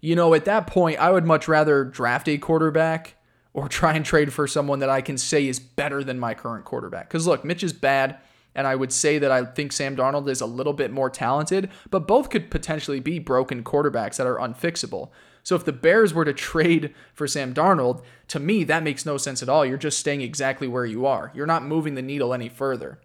[0.00, 3.16] You know, at that point, I would much rather draft a quarterback
[3.52, 6.64] or try and trade for someone that I can say is better than my current
[6.64, 7.08] quarterback.
[7.08, 8.18] Because look, Mitch is bad,
[8.54, 11.68] and I would say that I think Sam Darnold is a little bit more talented,
[11.90, 15.10] but both could potentially be broken quarterbacks that are unfixable.
[15.42, 19.16] So if the Bears were to trade for Sam Darnold, to me, that makes no
[19.16, 19.66] sense at all.
[19.66, 21.32] You're just staying exactly where you are.
[21.34, 23.00] You're not moving the needle any further.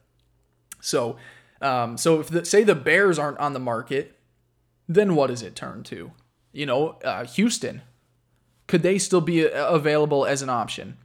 [0.81, 1.17] So,
[1.61, 4.19] um, so if the, say the Bears aren't on the market,
[4.87, 6.11] then what does it turn to?
[6.51, 7.81] You know, uh, Houston.
[8.67, 10.97] Could they still be uh, available as an option?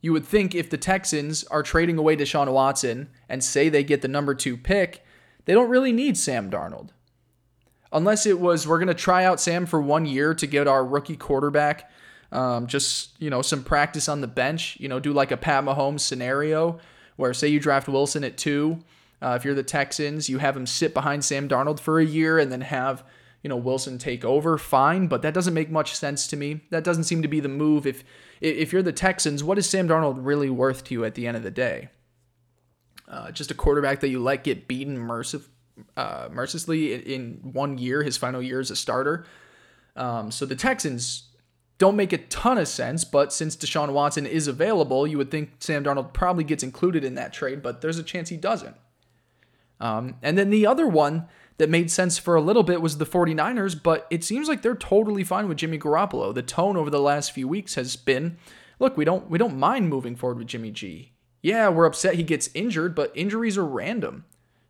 [0.00, 4.02] You would think if the Texans are trading away Deshaun Watson and say they get
[4.02, 5.02] the number two pick,
[5.46, 6.90] they don't really need Sam Darnold.
[7.92, 10.84] Unless it was we're going to try out Sam for one year to get our
[10.84, 11.90] rookie quarterback
[12.34, 15.64] um, just, you know, some practice on the bench, you know, do like a Pat
[15.64, 16.80] Mahomes scenario
[17.16, 18.80] where say you draft Wilson at two
[19.24, 22.38] uh, if you're the Texans, you have him sit behind Sam Darnold for a year
[22.38, 23.02] and then have
[23.42, 24.58] you know Wilson take over.
[24.58, 26.60] Fine, but that doesn't make much sense to me.
[26.70, 27.86] That doesn't seem to be the move.
[27.86, 28.04] If
[28.42, 31.38] if you're the Texans, what is Sam Darnold really worth to you at the end
[31.38, 31.88] of the day?
[33.08, 35.48] Uh, just a quarterback that you let get beaten mercif-
[35.96, 39.24] uh, mercilessly in one year, his final year as a starter.
[39.96, 41.28] Um, so the Texans
[41.78, 45.50] don't make a ton of sense, but since Deshaun Watson is available, you would think
[45.60, 48.76] Sam Darnold probably gets included in that trade, but there's a chance he doesn't.
[49.80, 51.26] Um, and then the other one
[51.58, 54.74] that made sense for a little bit was the 49ers, but it seems like they're
[54.74, 56.34] totally fine with Jimmy Garoppolo.
[56.34, 58.38] The tone over the last few weeks has been,
[58.78, 61.12] look, we don't we don't mind moving forward with Jimmy G.
[61.42, 64.24] Yeah, we're upset he gets injured, but injuries are random.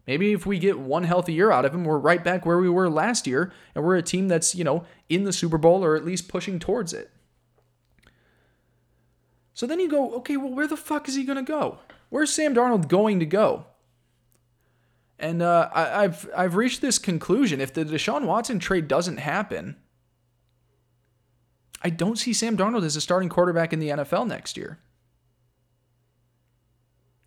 [0.06, 2.68] Maybe if we get one healthy year out of him, we're right back where we
[2.68, 5.96] were last year, and we're a team that's, you know, in the Super Bowl or
[5.96, 7.10] at least pushing towards it.
[9.54, 11.78] So then you go, okay, well, where the fuck is he going to go?
[12.10, 13.66] Where's Sam Darnold going to go?
[15.18, 19.76] And uh, I, have I've reached this conclusion: if the Deshaun Watson trade doesn't happen,
[21.82, 24.78] I don't see Sam Darnold as a starting quarterback in the NFL next year.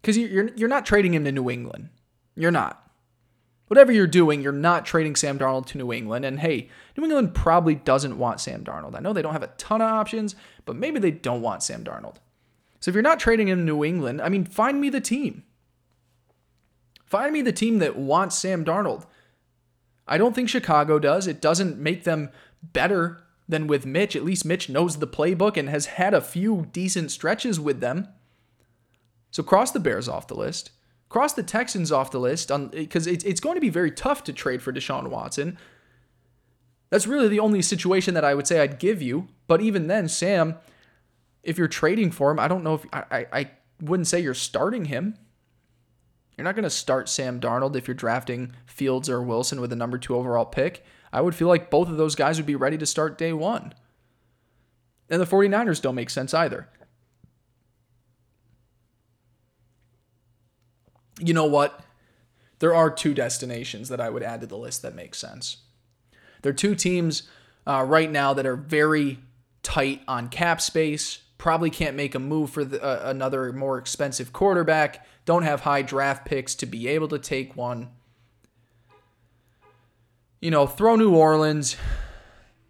[0.02, 1.90] Because you're you're not trading him to New England.
[2.36, 2.84] You're not.
[3.68, 6.24] Whatever you're doing, you're not trading Sam Darnold to New England.
[6.24, 8.96] And hey, New England probably doesn't want Sam Darnold.
[8.96, 11.84] I know they don't have a ton of options, but maybe they don't want Sam
[11.84, 12.16] Darnold.
[12.80, 15.44] So if you're not trading him to New England, I mean, find me the team.
[17.08, 19.06] Find me the team that wants Sam Darnold.
[20.08, 21.26] I don't think Chicago does.
[21.26, 22.30] It doesn't make them
[22.62, 24.16] better than with Mitch.
[24.16, 28.10] At least Mitch knows the playbook and has had a few decent stretches with them.
[29.32, 30.72] So cross the Bears off the list.
[31.10, 34.34] Cross the Texans off the list because it's, it's going to be very tough to
[34.34, 35.58] trade for Deshaun Watson.
[36.90, 39.30] That's really the only situation that I would say I'd give you.
[39.48, 40.56] But even then, Sam,
[41.44, 44.34] if you're trading for him, I don't know if I, I, I wouldn't say you're
[44.34, 45.18] starting him.
[46.38, 49.76] You're not going to start Sam Darnold if you're drafting Fields or Wilson with a
[49.76, 50.86] number two overall pick.
[51.12, 53.74] I would feel like both of those guys would be ready to start day one.
[55.10, 56.70] And the 49ers don't make sense either.
[61.20, 61.82] You know what?
[62.60, 65.58] There are two destinations that I would add to the list that make sense.
[66.42, 67.24] There are two teams
[67.66, 69.20] uh, right now that are very
[69.64, 74.34] tight on cap space, probably can't make a move for the, uh, another more expensive
[74.34, 77.90] quarterback, don't have high draft picks to be able to take one.
[80.42, 81.76] You know, throw New Orleans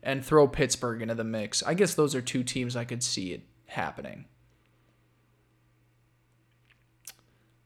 [0.03, 1.61] and throw Pittsburgh into the mix.
[1.63, 4.25] I guess those are two teams I could see it happening.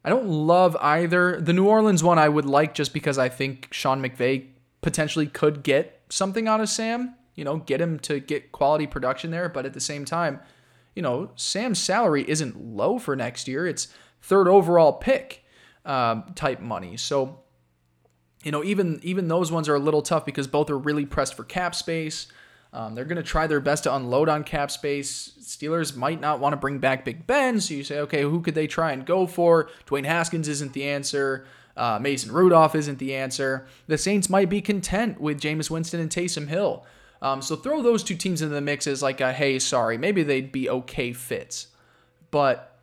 [0.04, 1.40] I don't love either.
[1.40, 4.48] The New Orleans one I would like just because I think Sean McVay
[4.82, 7.16] potentially could get something out of Sam.
[7.36, 9.48] You know, get him to get quality production there.
[9.48, 10.40] But at the same time,
[10.96, 13.66] you know, Sam's salary isn't low for next year.
[13.66, 13.88] It's
[14.22, 15.44] third overall pick
[15.86, 16.98] um, type money.
[16.98, 17.40] So,
[18.44, 21.36] you know, even even those ones are a little tough because both are really pressed
[21.36, 22.28] for cap space.
[22.74, 25.34] Um, they're going to try their best to unload on cap space.
[25.42, 28.56] Steelers might not want to bring back Big Ben, so you say, okay, who could
[28.56, 29.70] they try and go for?
[29.86, 31.46] Dwayne Haskins isn't the answer.
[31.76, 33.68] Uh, Mason Rudolph isn't the answer.
[33.88, 36.86] The Saints might be content with Jameis Winston and Taysom Hill.
[37.22, 40.24] Um, so throw those two teams into the mix as like a hey, sorry, maybe
[40.24, 41.68] they'd be okay fits.
[42.32, 42.80] But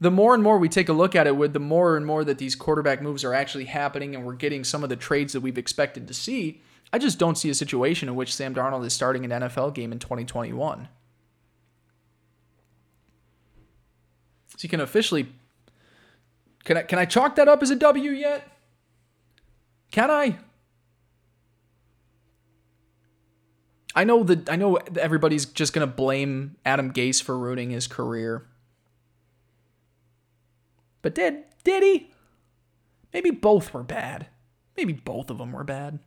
[0.00, 2.24] the more and more we take a look at it, with the more and more
[2.24, 5.40] that these quarterback moves are actually happening, and we're getting some of the trades that
[5.40, 6.60] we've expected to see,
[6.92, 9.92] I just don't see a situation in which Sam Darnold is starting an NFL game
[9.92, 10.88] in 2021.
[14.48, 15.28] So you can officially
[16.64, 18.48] can I can I chalk that up as a W yet?
[19.90, 20.38] Can I?
[23.94, 28.46] I know that I know everybody's just gonna blame Adam Gase for ruining his career.
[31.02, 32.10] But did did he?
[33.12, 34.28] Maybe both were bad.
[34.76, 35.98] Maybe both of them were bad.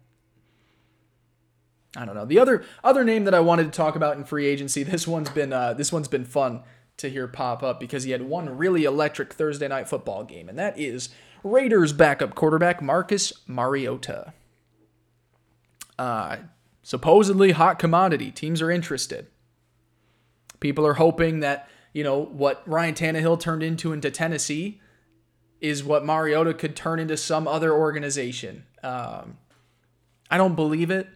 [1.96, 2.26] I don't know.
[2.26, 5.30] The other other name that I wanted to talk about in free agency, this one's
[5.30, 6.64] been uh, this one's been fun
[6.98, 10.58] to hear pop up because he had one really electric Thursday night football game, and
[10.58, 11.10] that is
[11.44, 14.34] Raiders backup quarterback Marcus Mariota.
[16.00, 16.38] Uh,
[16.86, 18.30] supposedly hot commodity.
[18.30, 19.26] Teams are interested.
[20.60, 24.80] People are hoping that you know what Ryan Tannehill turned into into Tennessee
[25.60, 28.66] is what Mariota could turn into some other organization.
[28.84, 29.38] Um,
[30.30, 31.08] I don't believe it.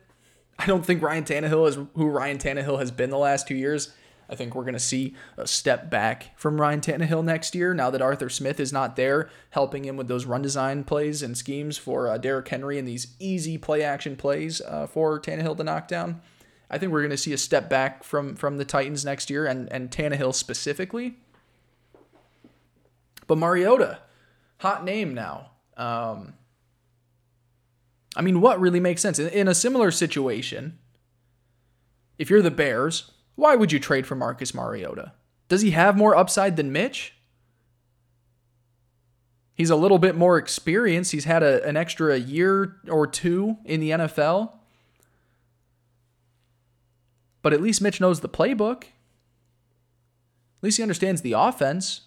[0.57, 3.93] I don't think Ryan Tannehill is who Ryan Tannehill has been the last two years.
[4.29, 7.89] I think we're going to see a step back from Ryan Tannehill next year now
[7.89, 11.77] that Arthur Smith is not there helping him with those run design plays and schemes
[11.77, 15.87] for uh, Derrick Henry and these easy play action plays uh, for Tannehill to knock
[15.87, 16.21] down.
[16.69, 19.47] I think we're going to see a step back from from the Titans next year
[19.47, 21.17] and and Tannehill specifically.
[23.25, 23.99] But Mariota,
[24.57, 25.51] hot name now.
[25.77, 26.33] Um,
[28.15, 29.17] I mean, what really makes sense?
[29.17, 30.77] In, in a similar situation,
[32.17, 35.13] if you're the Bears, why would you trade for Marcus Mariota?
[35.47, 37.15] Does he have more upside than Mitch?
[39.55, 41.13] He's a little bit more experienced.
[41.13, 44.53] He's had a, an extra year or two in the NFL.
[47.41, 48.83] But at least Mitch knows the playbook.
[48.83, 52.01] At least he understands the offense.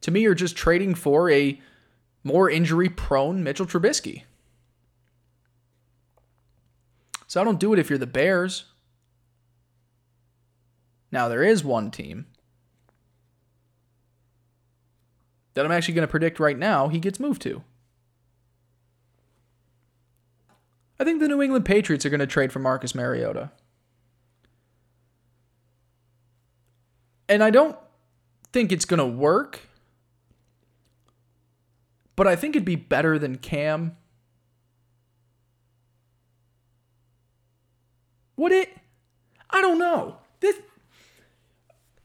[0.00, 1.60] To me, you're just trading for a
[2.24, 4.22] more injury prone Mitchell Trubisky.
[7.26, 8.64] So I don't do it if you're the Bears.
[11.12, 12.26] Now, there is one team
[15.54, 17.62] that I'm actually going to predict right now he gets moved to.
[20.98, 23.50] I think the New England Patriots are going to trade for Marcus Mariota.
[27.28, 27.76] And I don't
[28.52, 29.60] think it's going to work,
[32.16, 33.96] but I think it'd be better than Cam.
[38.36, 38.70] Would it?
[39.50, 40.18] I don't know.
[40.40, 40.56] This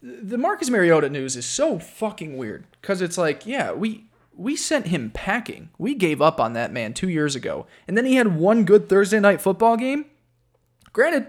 [0.08, 4.88] the Marcus Mariota news is so fucking weird because it's like, yeah, we we sent
[4.88, 5.70] him packing.
[5.78, 8.88] We gave up on that man two years ago, and then he had one good
[8.88, 10.06] Thursday night football game.
[10.94, 11.28] Granted,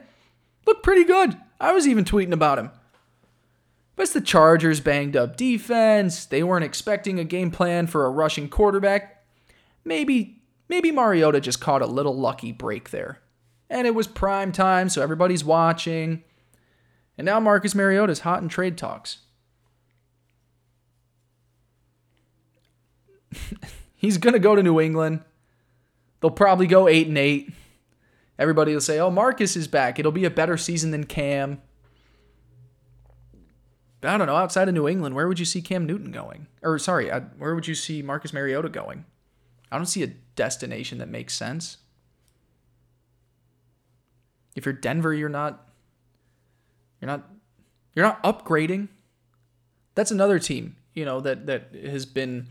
[0.66, 1.36] looked pretty good.
[1.60, 2.70] I was even tweeting about him.
[3.96, 6.24] But it's the Chargers' banged up defense.
[6.24, 9.24] They weren't expecting a game plan for a rushing quarterback.
[9.84, 13.20] Maybe maybe Mariota just caught a little lucky break there
[13.70, 16.24] and it was prime time, so everybody's watching.
[17.18, 19.18] And now Marcus Mariota's hot in trade talks.
[23.96, 25.24] He's going to go to New England.
[26.20, 27.52] They'll probably go 8 and 8.
[28.38, 29.98] Everybody will say, "Oh, Marcus is back.
[29.98, 31.60] It'll be a better season than Cam."
[34.00, 34.36] But I don't know.
[34.36, 36.46] Outside of New England, where would you see Cam Newton going?
[36.62, 39.04] Or sorry, where would you see Marcus Mariota going?
[39.72, 41.78] I don't see a destination that makes sense.
[44.54, 45.67] If you're Denver, you're not
[47.00, 47.28] you're not
[47.94, 48.88] you're not upgrading.
[49.94, 52.48] That's another team, you know, that that has been,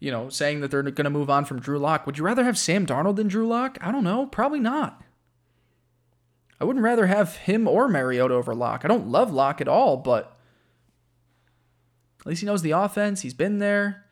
[0.00, 2.06] you know, saying that they're going to move on from Drew Lock.
[2.06, 3.78] Would you rather have Sam Darnold than Drew Lock?
[3.80, 5.02] I don't know, probably not.
[6.60, 8.84] I wouldn't rather have him or Mariota over Lock.
[8.84, 10.36] I don't love Lock at all, but
[12.20, 13.22] At least he knows the offense.
[13.22, 14.04] He's been there.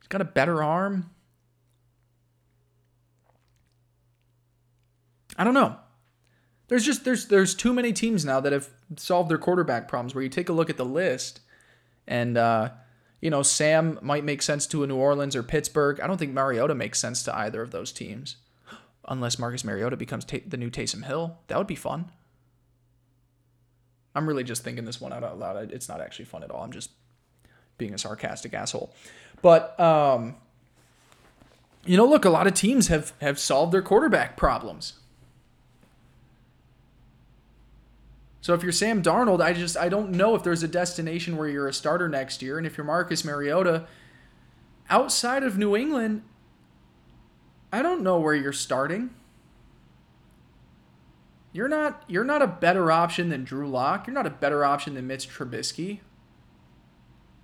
[0.00, 1.10] He's got a better arm.
[5.36, 5.76] I don't know.
[6.74, 10.12] There's just there's there's too many teams now that have solved their quarterback problems.
[10.12, 11.38] Where you take a look at the list,
[12.08, 12.70] and uh,
[13.20, 16.00] you know Sam might make sense to a New Orleans or Pittsburgh.
[16.00, 18.38] I don't think Mariota makes sense to either of those teams,
[19.06, 21.38] unless Marcus Mariota becomes ta- the new Taysom Hill.
[21.46, 22.10] That would be fun.
[24.16, 25.70] I'm really just thinking this one out, loud.
[25.70, 26.64] It's not actually fun at all.
[26.64, 26.90] I'm just
[27.78, 28.92] being a sarcastic asshole.
[29.42, 30.34] But um,
[31.84, 34.94] you know, look, a lot of teams have have solved their quarterback problems.
[38.44, 41.48] So if you're Sam Darnold, I just I don't know if there's a destination where
[41.48, 43.86] you're a starter next year, and if you're Marcus Mariota,
[44.90, 46.20] outside of New England,
[47.72, 49.14] I don't know where you're starting.
[51.54, 54.06] You're not you're not a better option than Drew Lock.
[54.06, 56.00] You're not a better option than Mitch Trubisky.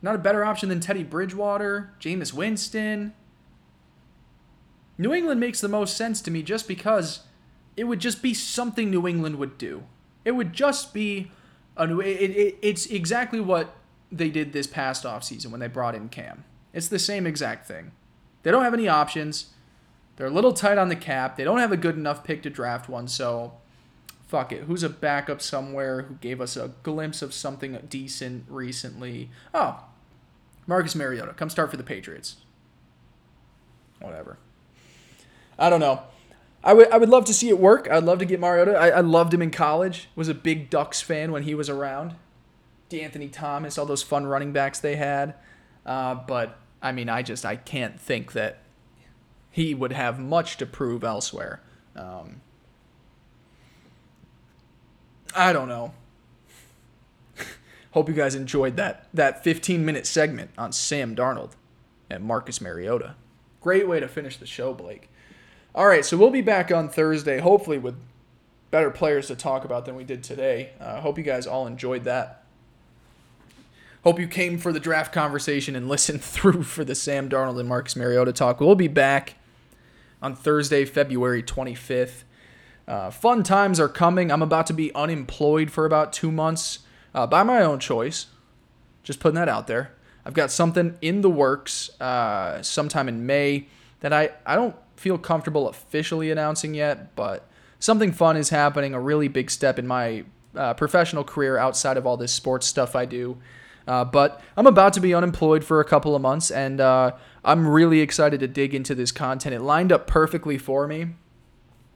[0.02, 3.14] Not a better option than Teddy Bridgewater, Jameis Winston.
[4.98, 7.20] New England makes the most sense to me just because
[7.74, 9.84] it would just be something New England would do.
[10.24, 11.30] It would just be
[11.76, 12.00] a new.
[12.00, 13.76] It, it, it's exactly what
[14.12, 16.44] they did this past offseason when they brought in Cam.
[16.72, 17.92] It's the same exact thing.
[18.42, 19.50] They don't have any options.
[20.16, 21.36] They're a little tight on the cap.
[21.36, 23.54] They don't have a good enough pick to draft one, so
[24.26, 24.64] fuck it.
[24.64, 29.30] Who's a backup somewhere who gave us a glimpse of something decent recently?
[29.54, 29.84] Oh,
[30.66, 31.32] Marcus Mariota.
[31.32, 32.36] Come start for the Patriots.
[34.00, 34.38] Whatever.
[35.58, 36.02] I don't know.
[36.62, 37.88] I would I would love to see it work.
[37.90, 38.76] I'd love to get Mariota.
[38.76, 40.08] I, I loved him in college.
[40.14, 42.14] Was a big Ducks fan when he was around.
[42.90, 45.34] De'Anthony Thomas, all those fun running backs they had.
[45.86, 48.58] Uh, but I mean, I just I can't think that
[49.50, 51.62] he would have much to prove elsewhere.
[51.96, 52.42] Um,
[55.34, 55.94] I don't know.
[57.92, 61.52] Hope you guys enjoyed that that 15 minute segment on Sam Darnold
[62.10, 63.14] and Marcus Mariota.
[63.60, 65.10] Great way to finish the show, Blake.
[65.72, 67.94] All right, so we'll be back on Thursday, hopefully with
[68.72, 70.70] better players to talk about than we did today.
[70.80, 72.42] I uh, hope you guys all enjoyed that.
[74.02, 77.68] Hope you came for the draft conversation and listened through for the Sam Darnold and
[77.68, 78.58] Marcus Mariota talk.
[78.58, 79.34] We'll be back
[80.20, 82.24] on Thursday, February 25th.
[82.88, 84.32] Uh, fun times are coming.
[84.32, 86.80] I'm about to be unemployed for about two months
[87.14, 88.26] uh, by my own choice.
[89.04, 89.92] Just putting that out there.
[90.26, 93.68] I've got something in the works uh, sometime in May
[94.00, 97.48] that I, I don't feel comfortable officially announcing yet, but
[97.78, 100.24] something fun is happening, a really big step in my
[100.54, 103.38] uh, professional career outside of all this sports stuff I do.
[103.88, 107.66] Uh, but I'm about to be unemployed for a couple of months, and uh, I'm
[107.66, 109.54] really excited to dig into this content.
[109.54, 111.14] It lined up perfectly for me,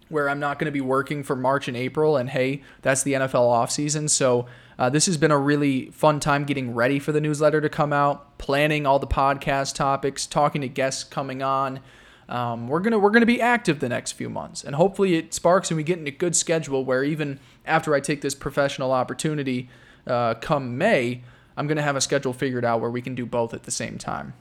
[0.08, 3.12] where I'm not going to be working for March and April, and hey, that's the
[3.12, 4.08] NFL offseason.
[4.08, 4.46] So
[4.78, 7.92] uh, this has been a really fun time getting ready for the newsletter to come
[7.92, 11.80] out, planning all the podcast topics, talking to guests coming on.
[12.28, 15.70] Um, we're gonna we're gonna be active the next few months, and hopefully it sparks
[15.70, 19.68] and we get in a good schedule where even after I take this professional opportunity,
[20.06, 21.22] uh, come May,
[21.56, 23.98] I'm gonna have a schedule figured out where we can do both at the same
[23.98, 24.32] time.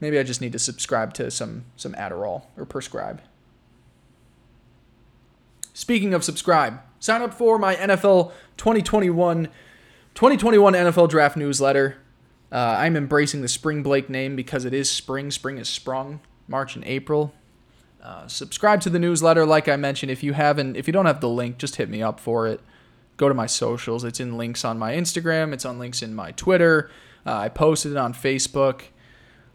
[0.00, 3.20] Maybe I just need to subscribe to some some Adderall or prescribe.
[5.74, 9.48] Speaking of subscribe, sign up for my NFL 2021
[10.14, 11.98] 2021 NFL Draft newsletter.
[12.50, 15.30] Uh, I'm embracing the Spring Blake name because it is spring.
[15.30, 16.20] Spring is sprung.
[16.48, 17.32] March and April.
[18.02, 20.12] Uh, subscribe to the newsletter, like I mentioned.
[20.12, 22.60] If you haven't, if you don't have the link, just hit me up for it.
[23.16, 24.04] Go to my socials.
[24.04, 25.52] It's in links on my Instagram.
[25.52, 26.90] It's on links in my Twitter.
[27.24, 28.82] Uh, I posted it on Facebook.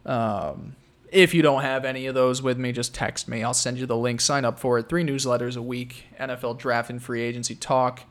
[0.06, 0.76] Um,
[1.12, 3.44] if you don't have any of those with me, just text me.
[3.44, 4.20] I'll send you the link.
[4.20, 4.89] Sign up for it.
[4.89, 8.02] Three newsletters a week NFL draft and free agency talk.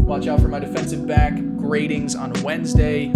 [0.06, 3.12] Watch out for my defensive back gradings on Wednesday,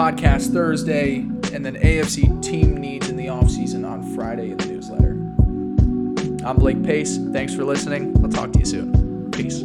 [0.00, 1.16] podcast Thursday,
[1.52, 5.10] and then AFC team needs in the offseason on Friday in the newsletter.
[6.42, 7.18] I'm Blake Pace.
[7.34, 8.16] Thanks for listening.
[8.24, 9.30] I'll talk to you soon.
[9.30, 9.62] Peace.